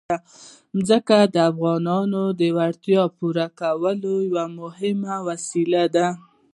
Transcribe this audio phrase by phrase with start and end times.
[0.87, 6.07] ځمکه د افغانانو د اړتیاوو د پوره کولو یوه مهمه وسیله ده.